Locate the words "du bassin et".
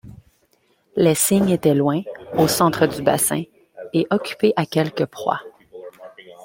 2.87-4.07